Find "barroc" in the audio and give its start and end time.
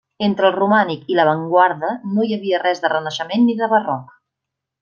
3.75-4.21